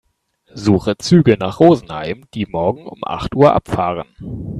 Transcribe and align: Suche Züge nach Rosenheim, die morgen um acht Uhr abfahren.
Suche 0.55 0.97
Züge 0.97 1.37
nach 1.37 1.59
Rosenheim, 1.59 2.25
die 2.33 2.47
morgen 2.47 2.87
um 2.87 3.03
acht 3.03 3.35
Uhr 3.35 3.53
abfahren. 3.53 4.07